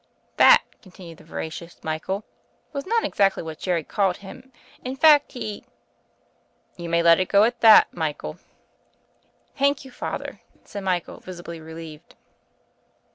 [0.37, 2.23] That," continued the veracious Michael,
[2.73, 4.51] "was not exactly what Jerry called him,
[4.83, 5.63] in fact, he"
[6.75, 9.85] "You may let it go at that, Michael." 6o THE FAIRY OF THE SNOWS "Thank
[9.85, 12.15] you, Father," said Michael, visibly relieved.